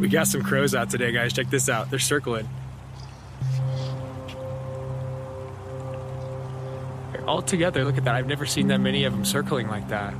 [0.00, 1.32] We got some crows out today, guys.
[1.32, 1.90] Check this out.
[1.90, 2.48] They're circling.
[7.12, 7.84] They're all together.
[7.84, 8.14] Look at that.
[8.14, 10.12] I've never seen that many of them circling like that.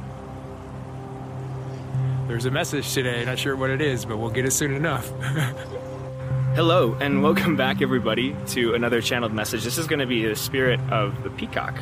[2.28, 3.24] There's a message today.
[3.24, 5.10] Not sure what it is, but we'll get it soon enough.
[6.54, 9.62] Hello, and welcome back, everybody, to another channeled message.
[9.62, 11.78] This is going to be the spirit of the peacock.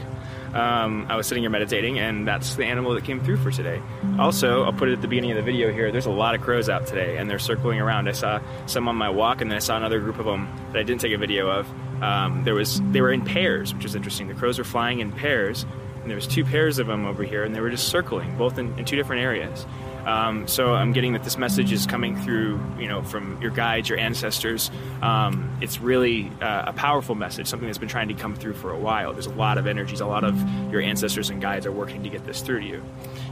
[0.55, 3.83] Um, I was sitting here meditating, and that's the animal that came through for today.
[4.21, 5.91] Also, I'll put it at the beginning of the video here.
[5.91, 8.09] There's a lot of crows out today, and they're circling around.
[8.09, 10.79] I saw some on my walk, and then I saw another group of them that
[10.79, 11.69] I didn't take a video of.
[12.03, 14.29] Um, there was they were in pairs, which was interesting.
[14.29, 15.67] The crows were flying in pairs,
[16.03, 18.57] and there was two pairs of them over here, and they were just circling, both
[18.57, 19.67] in, in two different areas.
[20.07, 23.89] Um, so I'm getting that this message is coming through, you know, from your guides,
[23.89, 24.71] your ancestors.
[25.03, 28.71] Um, it's really uh, a powerful message, something that's been trying to come through for
[28.71, 29.13] a while.
[29.13, 30.37] There's a lot of energies, a lot of
[30.71, 32.83] your ancestors and guides are working to get this through to you.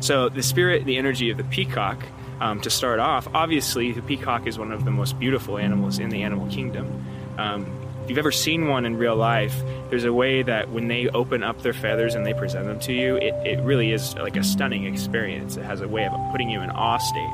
[0.00, 2.02] So the spirit, the energy of the peacock.
[2.40, 6.08] Um, to start off, obviously, the peacock is one of the most beautiful animals in
[6.08, 7.04] the animal kingdom.
[7.38, 9.54] Um, if you've ever seen one in real life,
[9.90, 12.92] there's a way that when they open up their feathers and they present them to
[12.92, 15.56] you, it, it really is like a stunning experience.
[15.56, 17.30] It has a way of putting you in awe state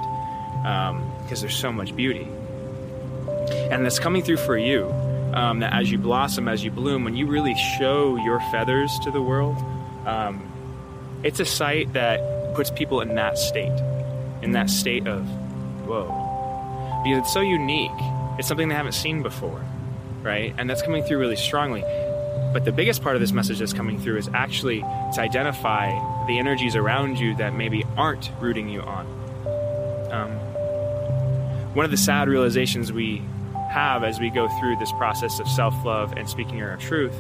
[0.62, 2.28] because um, there's so much beauty.
[3.70, 4.92] And that's coming through for you.
[5.32, 9.10] Um, that as you blossom, as you bloom, when you really show your feathers to
[9.10, 9.56] the world,
[10.06, 10.42] um,
[11.22, 13.78] it's a sight that puts people in that state,
[14.42, 15.26] in that state of,
[15.86, 16.06] whoa.
[17.04, 17.90] Because it's so unique.
[18.38, 19.62] It's something they haven't seen before
[20.22, 20.54] right?
[20.58, 21.82] And that's coming through really strongly.
[22.52, 25.90] But the biggest part of this message that's coming through is actually to identify
[26.26, 29.06] the energies around you that maybe aren't rooting you on.
[30.10, 30.30] Um,
[31.74, 33.22] one of the sad realizations we
[33.70, 37.14] have as we go through this process of self love and speaking your truth,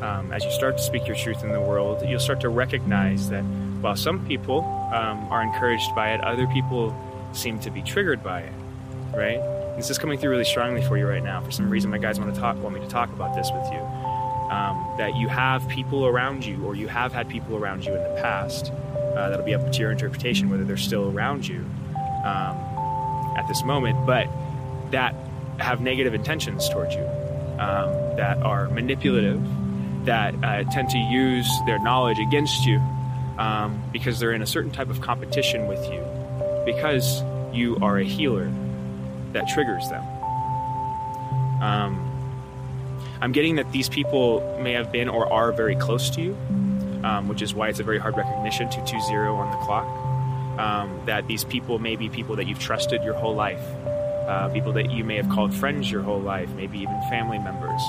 [0.00, 3.28] um, as you start to speak your truth in the world, you'll start to recognize
[3.30, 3.42] that
[3.80, 4.60] while some people
[4.94, 6.96] um, are encouraged by it, other people
[7.32, 8.52] seem to be triggered by it,
[9.14, 9.59] right?
[9.80, 11.40] This is coming through really strongly for you right now.
[11.40, 13.64] For some reason, my guys want to talk, want me to talk about this with
[13.72, 13.78] you.
[13.78, 18.02] Um, that you have people around you, or you have had people around you in
[18.02, 18.72] the past.
[18.72, 21.60] Uh, that'll be up to your interpretation whether they're still around you
[22.26, 22.58] um,
[23.38, 24.28] at this moment, but
[24.90, 25.14] that
[25.60, 27.06] have negative intentions towards you,
[27.58, 29.42] um, that are manipulative,
[30.04, 32.76] that uh, tend to use their knowledge against you
[33.38, 36.04] um, because they're in a certain type of competition with you,
[36.66, 37.22] because
[37.54, 38.52] you are a healer
[39.32, 40.04] that triggers them.
[41.62, 42.10] Um,
[43.20, 46.36] I'm getting that these people may have been or are very close to you,
[47.04, 49.86] um, which is why it's a very hard recognition to 220 on the clock.
[50.58, 53.62] Um, that these people may be people that you've trusted your whole life,
[54.26, 57.80] uh, people that you may have called friends your whole life, maybe even family members.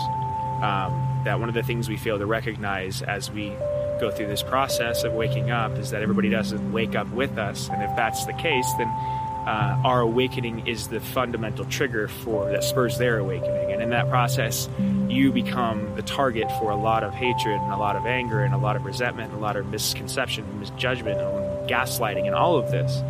[0.62, 3.50] Um, that one of the things we fail to recognize as we
[4.00, 7.70] go through this process of waking up is that everybody doesn't wake up with us.
[7.70, 8.88] And if that's the case, then
[9.46, 13.72] uh, our awakening is the fundamental trigger for that spurs their awakening.
[13.72, 14.70] And in that process,
[15.10, 18.54] you become the target for a lot of hatred and a lot of anger and
[18.54, 22.56] a lot of resentment and a lot of misconception and misjudgment and gaslighting and all
[22.56, 23.02] of this.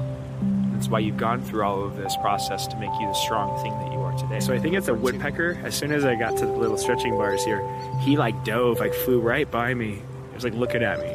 [0.74, 3.72] That's why you've gone through all of this process to make you the strong thing
[3.80, 4.40] that you are today.
[4.40, 5.59] So I think it's a woodpecker.
[5.63, 7.62] As soon as I got to the little stretching bars here,
[8.00, 10.02] he like dove, like flew right by me.
[10.30, 11.09] He was like looking at me.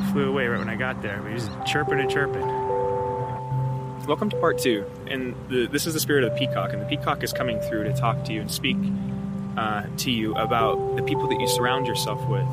[0.00, 1.26] He flew away right when I got there.
[1.26, 2.46] He was chirping and chirping.
[4.06, 6.86] Welcome to part two, and the, this is the spirit of the peacock, and the
[6.86, 8.76] peacock is coming through to talk to you and speak
[9.56, 12.46] uh, to you about the people that you surround yourself with,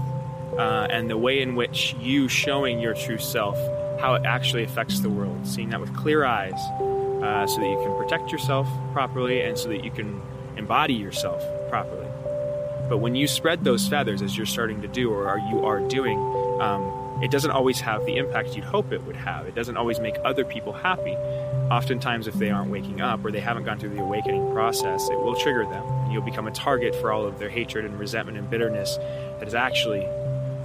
[0.57, 3.55] uh, and the way in which you showing your true self,
[3.99, 6.59] how it actually affects the world, seeing that with clear eyes,
[7.21, 10.19] uh, so that you can protect yourself properly, and so that you can
[10.57, 12.07] embody yourself properly.
[12.89, 16.17] But when you spread those feathers, as you're starting to do, or you are doing,
[16.59, 19.47] um, it doesn't always have the impact you'd hope it would have.
[19.47, 21.15] It doesn't always make other people happy.
[21.71, 25.17] Oftentimes, if they aren't waking up or they haven't gone through the awakening process, it
[25.17, 25.85] will trigger them.
[25.85, 28.97] And you'll become a target for all of their hatred and resentment and bitterness
[29.39, 30.05] that is actually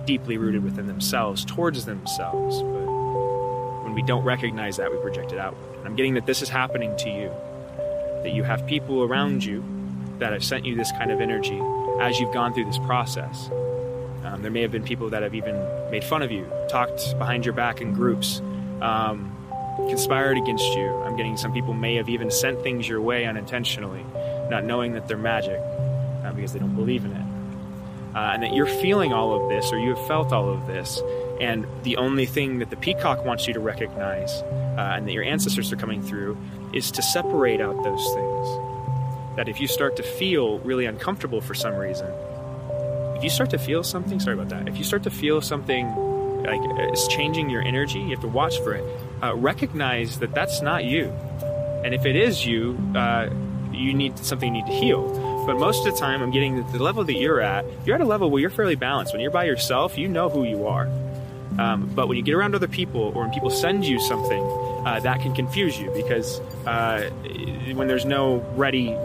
[0.04, 2.60] deeply rooted within themselves towards themselves.
[2.60, 5.76] But when we don't recognize that, we project it outward.
[5.76, 7.30] And I'm getting that this is happening to you.
[8.24, 9.62] That you have people around you
[10.18, 11.62] that have sent you this kind of energy
[12.00, 13.48] as you've gone through this process.
[14.28, 15.56] Um, there may have been people that have even
[15.90, 18.42] made fun of you, talked behind your back in groups,
[18.82, 19.34] um,
[19.88, 20.94] conspired against you.
[21.04, 24.04] I'm getting some people may have even sent things your way unintentionally,
[24.50, 25.60] not knowing that they're magic
[26.24, 27.24] uh, because they don't believe in it.
[28.14, 31.00] Uh, and that you're feeling all of this or you have felt all of this.
[31.40, 35.22] And the only thing that the peacock wants you to recognize uh, and that your
[35.24, 36.36] ancestors are coming through
[36.74, 39.36] is to separate out those things.
[39.36, 42.12] That if you start to feel really uncomfortable for some reason,
[43.18, 45.88] if you start to feel something, sorry about that, if you start to feel something
[46.44, 48.84] like it's changing your energy, you have to watch for it.
[49.20, 51.06] Uh, recognize that that's not you.
[51.84, 53.28] And if it is you, uh,
[53.72, 55.44] you need something you need to heal.
[55.46, 57.64] But most of the time, I'm getting the level that you're at.
[57.84, 59.12] You're at a level where you're fairly balanced.
[59.12, 60.86] When you're by yourself, you know who you are.
[61.58, 64.42] Um, but when you get around other people, or when people send you something,
[64.86, 67.10] uh, that can confuse you because uh,
[67.74, 68.96] when there's no ready,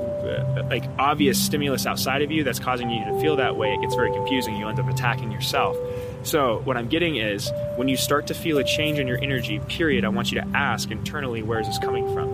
[0.69, 3.95] like obvious stimulus outside of you that's causing you to feel that way, it gets
[3.95, 4.55] very confusing.
[4.55, 5.77] You end up attacking yourself.
[6.23, 9.59] So, what I'm getting is when you start to feel a change in your energy,
[9.67, 12.29] period, I want you to ask internally, where is this coming from?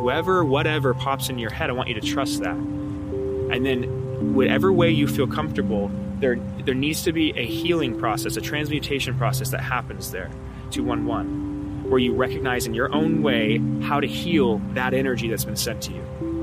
[0.00, 2.54] Whoever, whatever pops in your head, I want you to trust that.
[2.54, 5.90] And then, whatever way you feel comfortable,
[6.20, 10.30] there, there needs to be a healing process, a transmutation process that happens there,
[10.70, 15.56] 211, where you recognize in your own way how to heal that energy that's been
[15.56, 16.35] sent to you.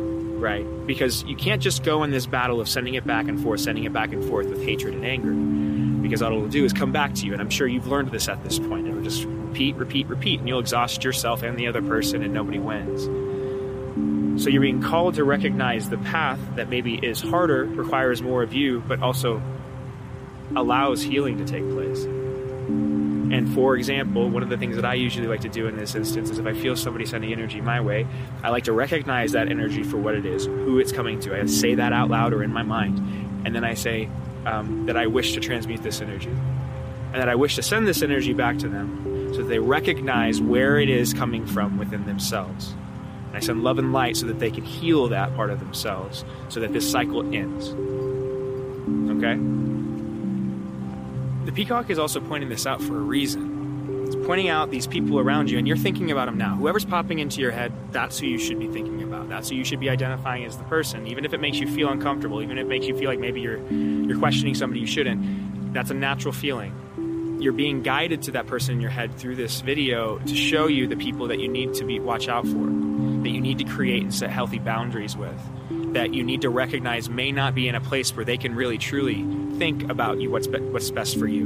[0.44, 0.66] Right?
[0.86, 3.86] Because you can't just go in this battle of sending it back and forth, sending
[3.86, 5.32] it back and forth with hatred and anger
[6.04, 7.32] because all it'll do is come back to you.
[7.32, 8.88] And I'm sure you've learned this at this point.
[8.88, 12.60] It'll just repeat, repeat, repeat, and you'll exhaust yourself and the other person, and nobody
[12.60, 14.44] wins.
[14.44, 18.54] So you're being called to recognize the path that maybe is harder, requires more of
[18.54, 19.42] you, but also
[20.56, 22.06] allows healing to take place.
[23.34, 25.96] And for example, one of the things that I usually like to do in this
[25.96, 28.06] instance is if I feel somebody sending energy my way,
[28.44, 31.36] I like to recognize that energy for what it is, who it's coming to.
[31.36, 33.00] I say that out loud or in my mind.
[33.44, 34.08] And then I say,
[34.46, 36.30] um, that I wish to transmute this energy.
[36.30, 40.40] And that I wish to send this energy back to them so that they recognize
[40.40, 42.76] where it is coming from within themselves.
[43.30, 46.24] And I send love and light so that they can heal that part of themselves
[46.50, 47.70] so that this cycle ends.
[49.10, 49.73] Okay?
[51.46, 54.06] The peacock is also pointing this out for a reason.
[54.06, 56.56] It's pointing out these people around you, and you're thinking about them now.
[56.56, 59.28] Whoever's popping into your head, that's who you should be thinking about.
[59.28, 61.90] That's who you should be identifying as the person, even if it makes you feel
[61.90, 65.74] uncomfortable, even if it makes you feel like maybe you're you're questioning somebody you shouldn't.
[65.74, 67.40] That's a natural feeling.
[67.42, 70.88] You're being guided to that person in your head through this video to show you
[70.88, 74.04] the people that you need to be watch out for, that you need to create
[74.04, 75.42] and set healthy boundaries with,
[75.94, 78.78] that you need to recognize may not be in a place where they can really
[78.78, 79.26] truly
[79.64, 81.46] think about you what's be- what's best for you.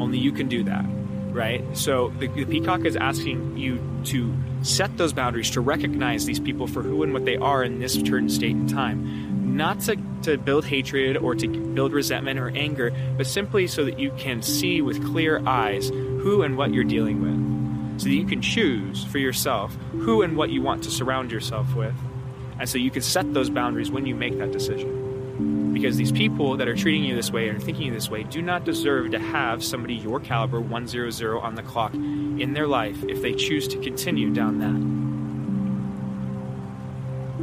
[0.00, 0.86] Only you can do that
[1.30, 1.62] right?
[1.76, 6.66] So the, the, peacock is asking you to set those boundaries, to recognize these people
[6.66, 9.56] for who and what they are in this certain state and time.
[9.56, 14.00] Not to, to build hatred or to build resentment or anger, but simply so that
[14.00, 18.00] you can see with clear eyes who and what you're dealing with.
[18.00, 21.72] So that you can choose for yourself who and what you want to surround yourself
[21.76, 21.94] with.
[22.58, 25.07] And so you can set those boundaries when you make that decision
[25.38, 28.42] because these people that are treating you this way and thinking you this way do
[28.42, 33.22] not deserve to have somebody your caliber 100 on the clock in their life if
[33.22, 34.98] they choose to continue down that.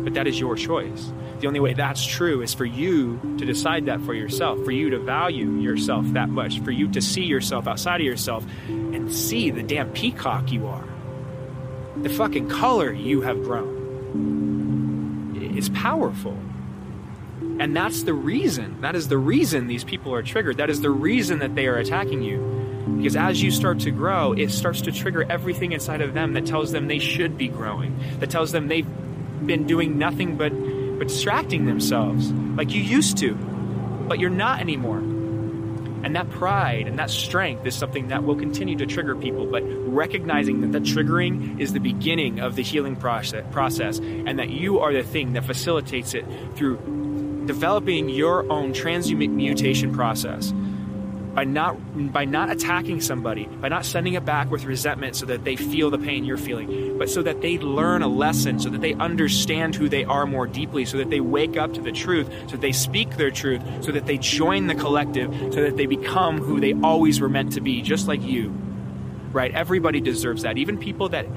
[0.03, 1.11] But that is your choice.
[1.39, 4.89] The only way that's true is for you to decide that for yourself, for you
[4.91, 9.51] to value yourself that much, for you to see yourself outside of yourself and see
[9.51, 10.87] the damn peacock you are.
[11.97, 13.85] The fucking color you have grown
[15.55, 16.37] is powerful.
[17.59, 18.81] And that's the reason.
[18.81, 20.57] That is the reason these people are triggered.
[20.57, 22.55] That is the reason that they are attacking you.
[22.97, 26.45] Because as you start to grow, it starts to trigger everything inside of them that
[26.45, 28.87] tells them they should be growing, that tells them they've
[29.45, 30.51] been doing nothing but,
[30.97, 34.97] but distracting themselves like you used to, but you're not anymore.
[34.97, 39.63] And that pride and that strength is something that will continue to trigger people, but
[39.65, 44.93] recognizing that the triggering is the beginning of the healing process, and that you are
[44.93, 46.77] the thing that facilitates it through
[47.45, 50.53] developing your own transmutation process
[51.35, 51.75] by not
[52.13, 55.89] by not attacking somebody, by not sending it back with resentment so that they feel
[55.89, 59.75] the pain you're feeling, but so that they learn a lesson, so that they understand
[59.75, 62.61] who they are more deeply, so that they wake up to the truth, so that
[62.61, 66.61] they speak their truth, so that they join the collective, so that they become who
[66.61, 68.49] they always were meant to be, just like you.
[69.33, 69.53] Right?
[69.53, 70.57] Everybody deserves that.
[70.57, 71.27] Even people that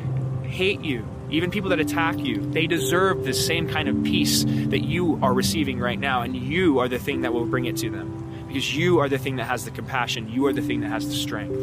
[0.45, 4.81] hate you, even people that attack you, they deserve the same kind of peace that
[4.81, 7.91] you are receiving right now, and you are the thing that will bring it to
[7.91, 8.47] them.
[8.49, 11.07] Because you are the thing that has the compassion, you are the thing that has
[11.07, 11.61] the strength.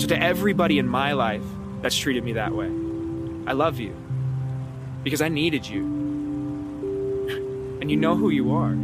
[0.00, 1.44] So, to everybody in my life
[1.80, 2.66] that's treated me that way,
[3.46, 3.96] I love you
[5.02, 5.82] because I needed you.
[7.80, 8.76] And you know who you are.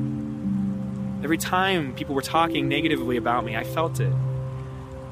[1.23, 4.13] Every time people were talking negatively about me, I felt it.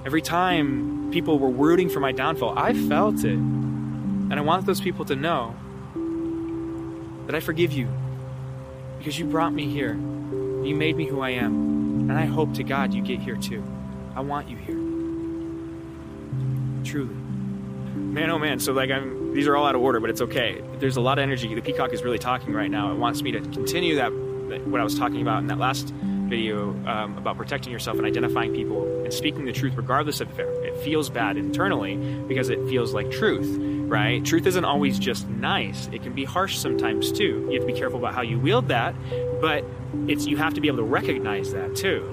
[0.07, 3.39] Every time people were rooting for my downfall, I felt it.
[4.33, 5.55] And I want those people to know
[7.27, 7.87] that I forgive you
[8.97, 9.93] because you brought me here.
[9.93, 12.09] You made me who I am.
[12.09, 13.62] And I hope to God you get here too.
[14.17, 14.79] I want you here.
[16.83, 17.15] Truly.
[17.95, 18.59] Man, oh man.
[18.59, 20.62] So, like, I'm, these are all out of order, but it's okay.
[20.79, 21.55] There's a lot of energy.
[21.55, 22.91] The peacock is really talking right now.
[22.91, 24.15] It wants me to continue that,
[24.67, 25.93] what I was talking about in that last
[26.33, 30.39] video um, about protecting yourself and identifying people and speaking the truth, regardless of if
[30.39, 31.97] it feels bad internally,
[32.27, 33.59] because it feels like truth,
[33.93, 34.25] right?
[34.25, 37.47] Truth isn't always just nice; it can be harsh sometimes too.
[37.51, 38.95] You have to be careful about how you wield that,
[39.41, 39.65] but
[40.09, 42.09] it's you have to be able to recognize that too.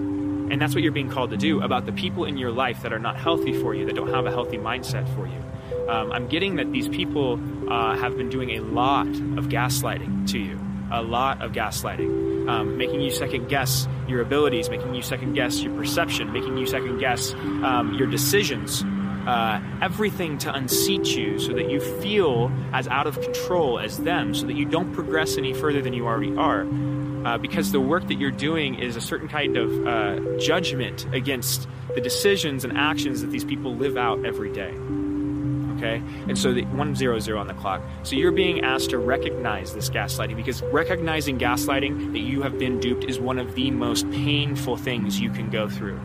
[0.51, 2.91] And that's what you're being called to do about the people in your life that
[2.91, 5.89] are not healthy for you, that don't have a healthy mindset for you.
[5.89, 7.39] Um, I'm getting that these people
[7.71, 10.59] uh, have been doing a lot of gaslighting to you,
[10.91, 15.61] a lot of gaslighting, um, making you second guess your abilities, making you second guess
[15.61, 18.83] your perception, making you second guess um, your decisions.
[19.29, 24.33] Uh, everything to unseat you so that you feel as out of control as them,
[24.33, 26.65] so that you don't progress any further than you already are
[27.25, 31.67] uh, because the work that you're doing is a certain kind of uh, judgment against
[31.93, 34.73] the decisions and actions that these people live out every day.
[35.77, 36.01] Okay?
[36.27, 37.83] And so the 100 on the clock.
[38.01, 42.79] So you're being asked to recognize this gaslighting because recognizing gaslighting that you have been
[42.79, 45.99] duped is one of the most painful things you can go through.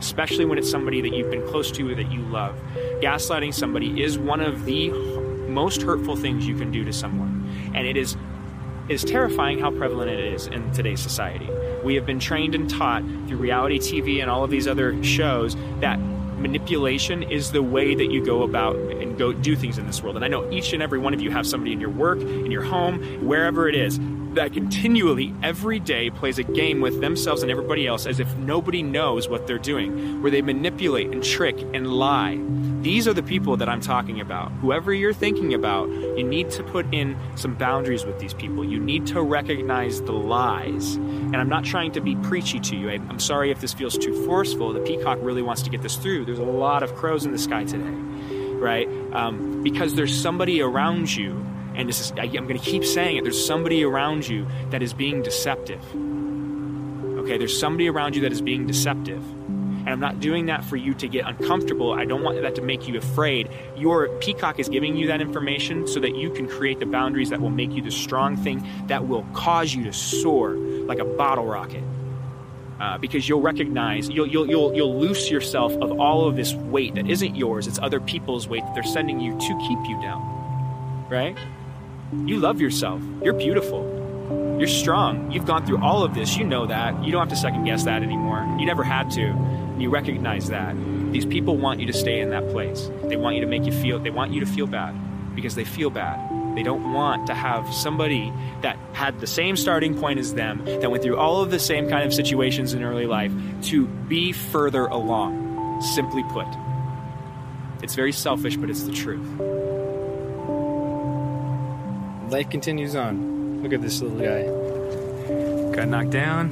[0.00, 2.58] Especially when it's somebody that you've been close to or that you love.
[3.00, 4.90] Gaslighting somebody is one of the
[5.46, 7.70] most hurtful things you can do to someone.
[7.74, 8.16] And it is
[8.88, 11.48] is terrifying how prevalent it is in today's society.
[11.84, 15.54] We have been trained and taught through reality TV and all of these other shows
[15.78, 16.00] that
[16.40, 20.16] manipulation is the way that you go about and go do things in this world.
[20.16, 22.50] And I know each and every one of you have somebody in your work, in
[22.50, 23.98] your home, wherever it is,
[24.34, 28.82] that continually every day plays a game with themselves and everybody else as if nobody
[28.82, 32.38] knows what they're doing, where they manipulate and trick and lie.
[32.82, 34.50] These are the people that I'm talking about.
[34.52, 38.64] Whoever you're thinking about, you need to put in some boundaries with these people.
[38.64, 40.94] You need to recognize the lies.
[40.94, 42.88] And I'm not trying to be preachy to you.
[42.88, 44.72] I'm sorry if this feels too forceful.
[44.72, 46.24] The peacock really wants to get this through.
[46.24, 47.84] There's a lot of crows in the sky today,
[48.54, 48.88] right?
[49.12, 53.22] Um, because there's somebody around you and this is I'm going to keep saying it
[53.22, 58.42] there's somebody around you that is being deceptive okay there's somebody around you that is
[58.42, 59.22] being deceptive
[59.90, 61.92] and I'm not doing that for you to get uncomfortable.
[61.92, 63.48] I don't want that to make you afraid.
[63.76, 67.40] Your peacock is giving you that information so that you can create the boundaries that
[67.40, 71.44] will make you the strong thing that will cause you to soar like a bottle
[71.44, 71.82] rocket.
[72.78, 76.94] Uh, because you'll recognize, you'll, you'll, you'll, you'll loose yourself of all of this weight
[76.94, 81.06] that isn't yours, it's other people's weight that they're sending you to keep you down.
[81.10, 81.36] Right?
[82.26, 83.02] You love yourself.
[83.24, 83.98] You're beautiful.
[84.58, 85.32] You're strong.
[85.32, 86.36] You've gone through all of this.
[86.36, 87.02] You know that.
[87.04, 88.46] You don't have to second guess that anymore.
[88.58, 89.59] You never had to.
[89.80, 90.76] You recognize that.
[91.10, 92.90] These people want you to stay in that place.
[93.04, 94.94] They want you to make you feel, they want you to feel bad
[95.34, 96.20] because they feel bad.
[96.54, 100.90] They don't want to have somebody that had the same starting point as them, that
[100.90, 103.32] went through all of the same kind of situations in early life,
[103.62, 105.80] to be further along.
[105.94, 106.46] Simply put,
[107.82, 109.26] it's very selfish, but it's the truth.
[112.30, 113.62] Life continues on.
[113.62, 114.44] Look at this little guy.
[115.74, 116.48] Got knocked down.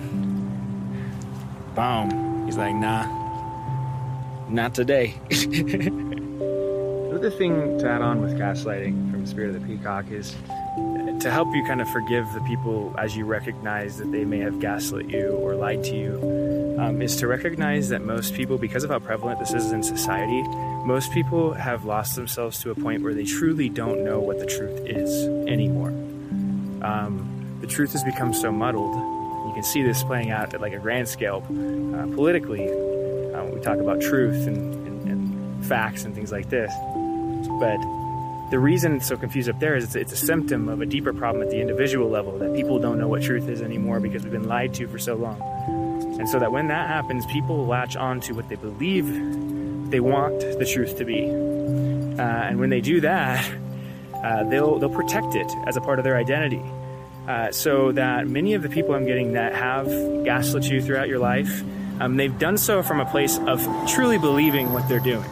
[1.74, 2.37] Boom.
[2.48, 3.04] He's like, nah,
[4.48, 5.12] not today.
[5.28, 10.34] the other thing to add on with gaslighting from Spirit of the Peacock is
[11.20, 14.60] to help you kind of forgive the people as you recognize that they may have
[14.60, 18.88] gaslit you or lied to you, um, is to recognize that most people, because of
[18.88, 20.40] how prevalent this is in society,
[20.86, 24.46] most people have lost themselves to a point where they truly don't know what the
[24.46, 25.90] truth is anymore
[26.82, 28.94] um, the truth has become so muddled.
[29.58, 32.62] Can see this playing out at like a grand scale uh, politically.
[32.68, 36.72] Uh, we talk about truth and, and, and, facts and things like this.
[37.58, 37.80] But
[38.52, 41.12] the reason it's so confused up there is it's, it's a symptom of a deeper
[41.12, 44.30] problem at the individual level that people don't know what truth is anymore because we've
[44.30, 45.42] been lied to for so long.
[46.20, 49.08] And so that when that happens, people latch on to what they believe
[49.90, 51.24] they want the truth to be.
[51.24, 53.44] Uh, and when they do that,
[54.22, 56.62] uh, they'll they'll protect it as a part of their identity.
[57.28, 59.86] Uh, so that many of the people I'm getting that have
[60.24, 61.62] gaslit you throughout your life,
[62.00, 65.28] um, they've done so from a place of truly believing what they're doing.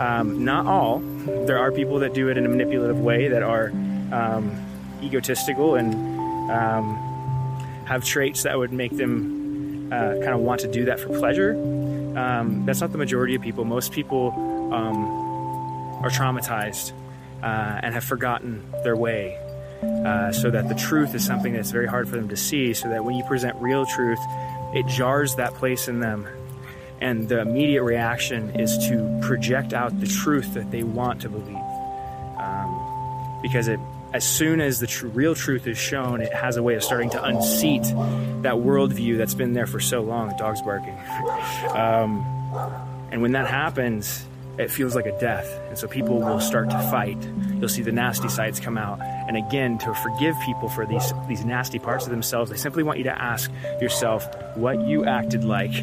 [0.00, 0.98] Um, not all.
[1.46, 3.68] There are people that do it in a manipulative way that are
[4.12, 4.66] um,
[5.00, 5.94] egotistical and
[6.50, 6.96] um,
[7.86, 11.52] have traits that would make them uh, kind of want to do that for pleasure.
[12.16, 13.64] Um, that's not the majority of people.
[13.64, 14.32] Most people
[14.72, 15.06] um,
[16.02, 16.90] are traumatized
[17.44, 19.38] uh, and have forgotten their way.
[20.06, 22.88] Uh, so that the truth is something that's very hard for them to see, so
[22.88, 24.20] that when you present real truth,
[24.72, 26.26] it jars that place in them.
[27.00, 31.56] And the immediate reaction is to project out the truth that they want to believe.
[32.38, 33.80] Um, because it,
[34.12, 37.10] as soon as the tr- real truth is shown, it has a way of starting
[37.10, 40.34] to unseat that worldview that's been there for so long.
[40.36, 40.96] Dog's barking.
[41.74, 42.24] um,
[43.10, 44.24] and when that happens,
[44.58, 45.46] it feels like a death.
[45.68, 47.18] And so people will start to fight.
[47.58, 49.00] You'll see the nasty sides come out.
[49.00, 52.98] And again, to forgive people for these, these nasty parts of themselves, I simply want
[52.98, 55.74] you to ask yourself what you acted like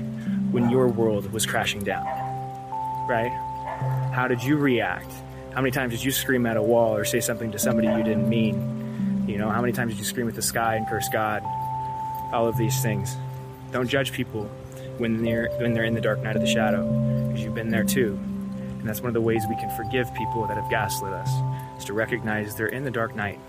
[0.51, 2.05] when your world was crashing down.
[3.07, 3.31] Right?
[4.13, 5.11] How did you react?
[5.53, 8.03] How many times did you scream at a wall or say something to somebody you
[8.03, 9.25] didn't mean?
[9.27, 11.43] You know, how many times did you scream at the sky and curse God?
[12.33, 13.15] All of these things.
[13.71, 14.49] Don't judge people
[14.97, 16.87] when they're when they're in the dark night of the shadow,
[17.27, 18.19] because you've been there too.
[18.83, 21.29] And that's one of the ways we can forgive people that have gaslit us,
[21.77, 23.39] is to recognize they're in the dark night.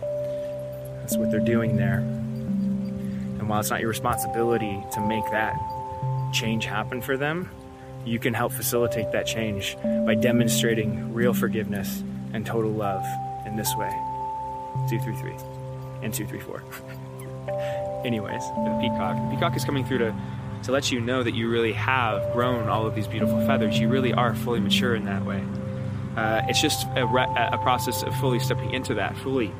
[0.00, 1.98] That's what they're doing there.
[1.98, 5.56] And while it's not your responsibility to make that
[6.32, 7.50] change happen for them,
[8.04, 13.04] you can help facilitate that change by demonstrating real forgiveness and total love
[13.44, 13.90] in this way.
[14.88, 15.32] 233
[16.04, 16.62] and 234.
[18.06, 19.16] Anyways, the peacock.
[19.16, 20.14] The peacock is coming through to
[20.66, 23.78] to let you know that you really have grown all of these beautiful feathers.
[23.78, 25.42] You really are fully mature in that way.
[26.16, 29.52] Uh, it's just a, re- a process of fully stepping into that, fully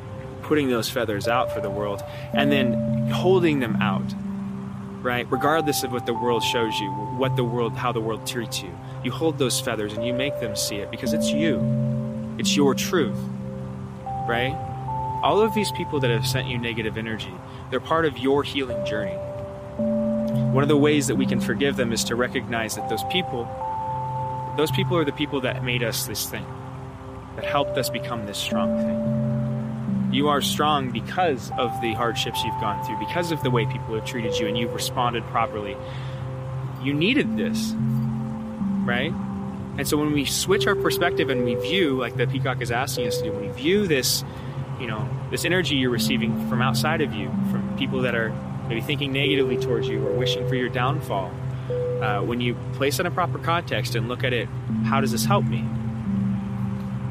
[0.42, 4.02] putting those feathers out for the world, and then holding them out,
[5.04, 5.30] right?
[5.30, 8.76] Regardless of what the world shows you, what the world, how the world treats you,
[9.04, 11.60] you hold those feathers and you make them see it because it's you,
[12.38, 13.18] it's your truth,
[14.28, 14.56] right?
[15.22, 17.34] All of these people that have sent you negative energy,
[17.70, 19.16] they're part of your healing journey.
[20.56, 23.46] One of the ways that we can forgive them is to recognize that those people,
[24.56, 26.46] those people are the people that made us this thing,
[27.34, 30.14] that helped us become this strong thing.
[30.14, 33.96] You are strong because of the hardships you've gone through, because of the way people
[33.96, 35.76] have treated you, and you've responded properly.
[36.82, 37.74] You needed this,
[38.86, 39.12] right?
[39.76, 43.08] And so when we switch our perspective and we view, like the peacock is asking
[43.08, 44.24] us to do, when we view this,
[44.80, 48.32] you know, this energy you're receiving from outside of you, from people that are
[48.68, 51.32] maybe thinking negatively towards you or wishing for your downfall.
[52.00, 54.48] Uh, when you place it in a proper context and look at it,
[54.84, 55.64] how does this help me?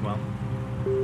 [0.04, 0.20] Well,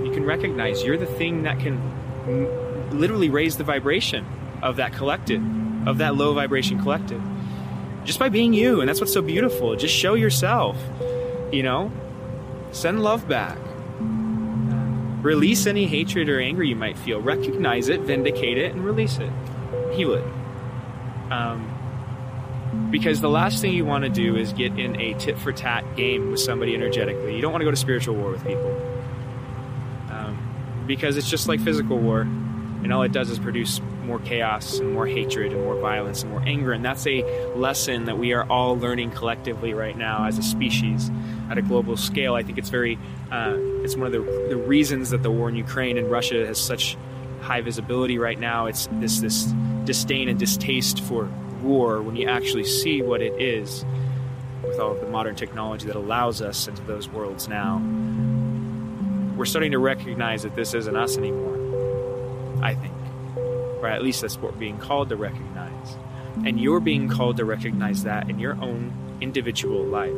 [0.05, 1.79] you can recognize you're the thing that can
[2.27, 4.25] m- literally raise the vibration
[4.61, 5.41] of that collective,
[5.87, 7.21] of that low vibration collective,
[8.03, 8.81] just by being you.
[8.81, 9.75] And that's what's so beautiful.
[9.75, 10.77] Just show yourself,
[11.51, 11.91] you know,
[12.71, 13.57] send love back.
[15.23, 17.21] Release any hatred or anger you might feel.
[17.21, 19.31] Recognize it, vindicate it, and release it.
[19.93, 20.23] Heal it.
[21.31, 25.51] Um, because the last thing you want to do is get in a tit for
[25.51, 27.35] tat game with somebody energetically.
[27.35, 28.71] You don't want to go to spiritual war with people.
[30.09, 34.79] Um, because it's just like physical war, and all it does is produce more chaos
[34.79, 36.73] and more hatred and more violence and more anger.
[36.73, 37.23] And that's a
[37.55, 41.11] lesson that we are all learning collectively right now as a species
[41.49, 42.33] at a global scale.
[42.33, 42.97] I think it's very,
[43.31, 46.57] uh, it's one of the, the reasons that the war in Ukraine and Russia has
[46.57, 46.97] such
[47.51, 48.67] high visibility right now.
[48.67, 49.43] It's this this
[49.83, 51.29] disdain and distaste for
[51.61, 53.83] war when you actually see what it is
[54.63, 57.79] with all of the modern technology that allows us into those worlds now.
[59.35, 61.57] We're starting to recognize that this isn't us anymore.
[62.63, 62.93] I think.
[63.81, 65.97] Or at least that's what we're being called to recognize.
[66.45, 70.15] And you're being called to recognize that in your own individual life.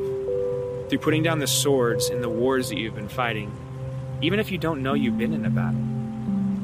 [0.90, 3.52] Through putting down the swords in the wars that you've been fighting,
[4.22, 5.93] even if you don't know you've been in a battle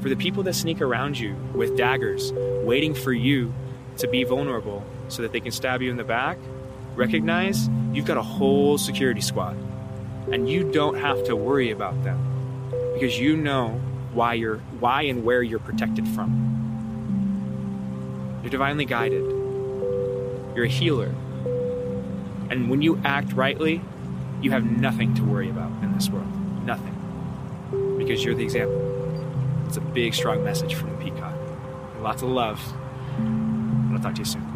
[0.02, 2.32] for the people that sneak around you with daggers,
[2.64, 3.54] waiting for you
[3.98, 6.38] to be vulnerable so that they can stab you in the back,
[6.96, 9.58] recognize you've got a whole security squad.
[10.32, 12.18] And you don't have to worry about them
[12.94, 13.80] because you know
[14.14, 16.48] why you're why and where you're protected from.
[18.44, 19.24] You're divinely guided.
[20.56, 21.14] You're a healer.
[22.50, 23.82] And when you act rightly,
[24.42, 26.28] you have nothing to worry about in this world.
[26.66, 26.96] Nothing.
[27.98, 28.99] Because you're the example.
[29.70, 31.36] It's a big, strong message from the peacock.
[32.02, 32.60] Lots of love.
[33.94, 34.49] I'll talk to you soon.